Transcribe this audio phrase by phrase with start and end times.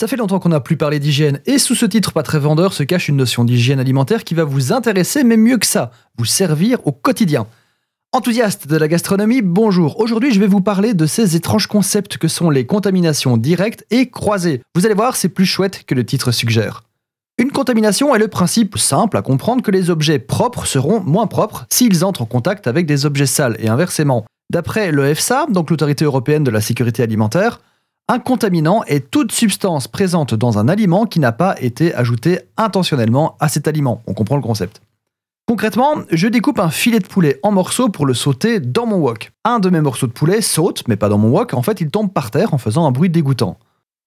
[0.00, 2.72] Ça fait longtemps qu'on n'a plus parlé d'hygiène, et sous ce titre pas très vendeur
[2.72, 6.24] se cache une notion d'hygiène alimentaire qui va vous intéresser, mais mieux que ça, vous
[6.24, 7.48] servir au quotidien.
[8.12, 9.98] Enthousiaste de la gastronomie, bonjour.
[9.98, 14.08] Aujourd'hui, je vais vous parler de ces étranges concepts que sont les contaminations directes et
[14.08, 14.62] croisées.
[14.76, 16.84] Vous allez voir, c'est plus chouette que le titre suggère.
[17.36, 21.66] Une contamination est le principe simple à comprendre que les objets propres seront moins propres
[21.70, 24.24] s'ils entrent en contact avec des objets sales et inversement.
[24.48, 27.58] D'après l'EFSA, donc l'autorité européenne de la sécurité alimentaire,
[28.10, 33.36] un contaminant est toute substance présente dans un aliment qui n'a pas été ajoutée intentionnellement
[33.38, 34.02] à cet aliment.
[34.06, 34.80] On comprend le concept.
[35.46, 39.32] Concrètement, je découpe un filet de poulet en morceaux pour le sauter dans mon wok.
[39.44, 41.90] Un de mes morceaux de poulet saute, mais pas dans mon wok, en fait il
[41.90, 43.58] tombe par terre en faisant un bruit dégoûtant.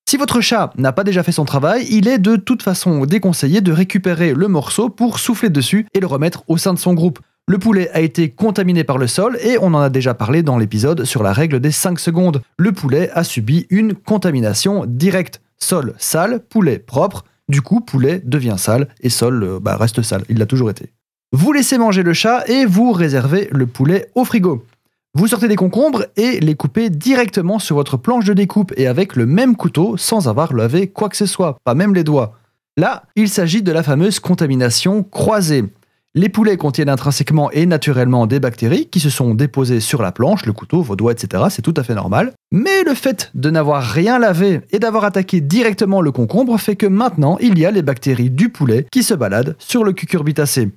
[0.09, 3.61] Si votre chat n'a pas déjà fait son travail, il est de toute façon déconseillé
[3.61, 7.19] de récupérer le morceau pour souffler dessus et le remettre au sein de son groupe.
[7.47, 10.57] Le poulet a été contaminé par le sol et on en a déjà parlé dans
[10.57, 12.41] l'épisode sur la règle des 5 secondes.
[12.57, 15.41] Le poulet a subi une contamination directe.
[15.57, 17.25] Sol sale, poulet propre.
[17.49, 20.23] Du coup, poulet devient sale et sol euh, bah, reste sale.
[20.29, 20.91] Il l'a toujours été.
[21.33, 24.65] Vous laissez manger le chat et vous réservez le poulet au frigo.
[25.13, 29.17] Vous sortez des concombres et les coupez directement sur votre planche de découpe et avec
[29.17, 32.37] le même couteau sans avoir lavé quoi que ce soit, pas même les doigts.
[32.77, 35.65] Là, il s'agit de la fameuse contamination croisée.
[36.13, 40.45] Les poulets contiennent intrinsèquement et naturellement des bactéries qui se sont déposées sur la planche,
[40.45, 41.45] le couteau, vos doigts, etc.
[41.49, 42.33] C'est tout à fait normal.
[42.51, 46.85] Mais le fait de n'avoir rien lavé et d'avoir attaqué directement le concombre fait que
[46.85, 50.71] maintenant il y a les bactéries du poulet qui se baladent sur le cucurbitacé.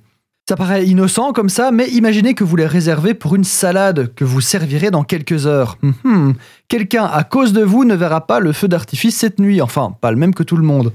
[0.47, 4.23] Ça paraît innocent comme ça, mais imaginez que vous les réservez pour une salade que
[4.23, 5.77] vous servirez dans quelques heures.
[5.83, 6.33] Hum, hum.
[6.69, 10.11] Quelqu'un, à cause de vous, ne verra pas le feu d'artifice cette nuit, enfin, pas
[10.11, 10.93] le même que tout le monde.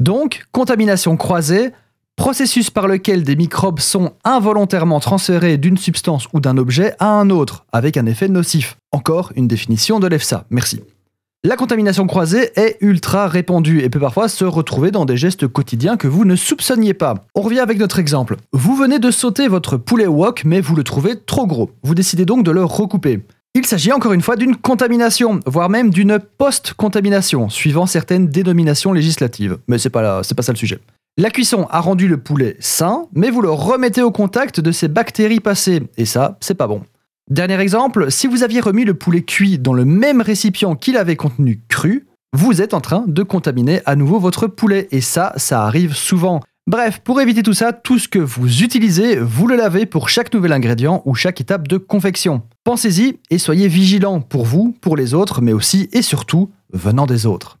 [0.00, 1.72] Donc, contamination croisée,
[2.20, 7.30] processus par lequel des microbes sont involontairement transférés d'une substance ou d'un objet à un
[7.30, 8.76] autre, avec un effet nocif.
[8.92, 10.82] Encore une définition de l'EFSA, merci.
[11.44, 15.96] La contamination croisée est ultra répandue et peut parfois se retrouver dans des gestes quotidiens
[15.96, 17.14] que vous ne soupçonniez pas.
[17.34, 18.36] On revient avec notre exemple.
[18.52, 21.70] Vous venez de sauter votre poulet wok mais vous le trouvez trop gros.
[21.82, 23.20] Vous décidez donc de le recouper.
[23.54, 29.56] Il s'agit encore une fois d'une contamination, voire même d'une post-contamination, suivant certaines dénominations législatives.
[29.68, 30.80] Mais c'est pas, c'est pas ça le sujet.
[31.20, 34.88] La cuisson a rendu le poulet sain, mais vous le remettez au contact de ces
[34.88, 36.80] bactéries passées, et ça, c'est pas bon.
[37.28, 41.16] Dernier exemple, si vous aviez remis le poulet cuit dans le même récipient qu'il avait
[41.16, 45.62] contenu cru, vous êtes en train de contaminer à nouveau votre poulet, et ça, ça
[45.64, 46.40] arrive souvent.
[46.66, 50.32] Bref, pour éviter tout ça, tout ce que vous utilisez, vous le lavez pour chaque
[50.32, 52.44] nouvel ingrédient ou chaque étape de confection.
[52.64, 57.26] Pensez-y et soyez vigilants pour vous, pour les autres, mais aussi et surtout venant des
[57.26, 57.59] autres.